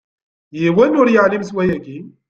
Yiwen 0.59 0.97
ur 0.99 1.07
iɛellem 1.09 1.43
s 1.49 1.51
wayagi! 1.55 1.99